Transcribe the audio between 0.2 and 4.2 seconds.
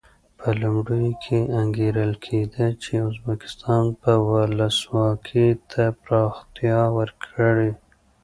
په لومړیو کې انګېرل کېده چې ازبکستان به